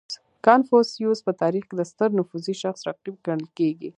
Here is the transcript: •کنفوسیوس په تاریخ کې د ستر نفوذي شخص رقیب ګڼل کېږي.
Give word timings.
•کنفوسیوس 0.45 1.19
په 1.27 1.31
تاریخ 1.41 1.63
کې 1.69 1.75
د 1.77 1.81
ستر 1.91 2.09
نفوذي 2.19 2.55
شخص 2.63 2.79
رقیب 2.89 3.15
ګڼل 3.27 3.47
کېږي. 3.57 3.89